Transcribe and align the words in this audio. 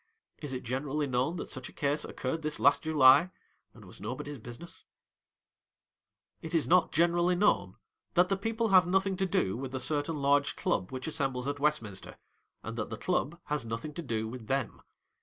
Is 0.39 0.53
it 0.53 0.63
generally 0.63 1.05
known 1.05 1.35
that 1.35 1.51
such 1.51 1.69
a 1.69 1.71
case 1.71 2.03
occurred 2.03 2.41
this 2.41 2.59
last 2.59 2.81
July, 2.81 3.29
and 3.71 3.85
was 3.85 4.01
nobody's 4.01 4.39
business? 4.39 4.83
It 6.41 6.55
is 6.55 6.67
not 6.67 6.91
generally 6.91 7.35
known 7.35 7.75
that 8.15 8.27
the 8.27 8.35
people 8.35 8.69
have 8.69 8.87
nothing 8.87 9.15
to 9.17 9.27
do 9.27 9.55
with 9.55 9.75
a 9.75 9.79
certain 9.79 10.15
lai'ge 10.15 10.55
Club 10.55 10.89
•which 10.89 11.05
assembles 11.05 11.47
at 11.47 11.59
Westminster, 11.59 12.17
and 12.63 12.77
that 12.79 12.89
the 12.89 12.97
Club 12.97 13.39
has 13.43 13.63
nothing 13.63 13.93
to 13.93 14.01
do 14.01 14.27
with 14.27 14.47
them. 14.47 14.81